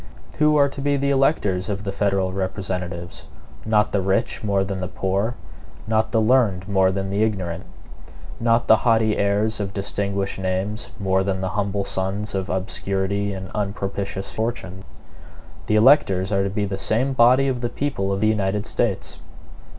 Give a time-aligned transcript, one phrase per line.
[0.39, 3.27] Who are to be the electors of the federal representatives?
[3.67, 5.35] Not the rich, more than the poor;
[5.85, 7.65] not the learned, more than the ignorant;
[8.39, 13.51] not the haughty heirs of distinguished names, more than the humble sons of obscurity and
[13.53, 14.83] unpropitious fortune.
[15.67, 19.19] The electors are to be the great body of the people of the United States.